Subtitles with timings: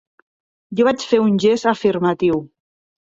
[0.79, 2.41] Jo vaig fer un gest afirmatiu.